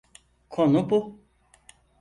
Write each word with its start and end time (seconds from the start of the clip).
Konu 0.49 0.89
bu. 0.89 1.21